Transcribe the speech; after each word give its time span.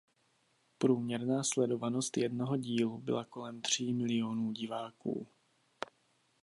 Průměrná 0.77 1.43
sledovanost 1.43 2.17
jednoho 2.17 2.57
dílu 2.57 2.97
byla 2.97 3.25
kolem 3.25 3.61
tří 3.61 3.93
milionů 3.93 4.51
diváků. 4.51 5.27